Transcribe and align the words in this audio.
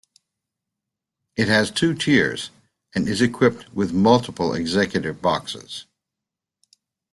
It 1.35 1.47
has 1.47 1.69
two 1.69 1.93
tiers 1.93 2.49
and 2.95 3.07
is 3.07 3.21
equipped 3.21 3.69
with 3.71 3.93
multiple 3.93 4.51
executive 4.55 5.21
boxes. 5.21 5.85